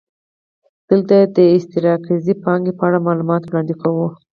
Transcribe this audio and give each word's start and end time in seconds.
دلته 0.89 1.17
د 1.35 1.37
استقراضي 1.57 2.33
پانګې 2.43 2.73
په 2.79 2.83
اړه 2.87 3.05
معلومات 3.07 3.41
وړاندې 3.45 3.75
کوو 3.81 4.07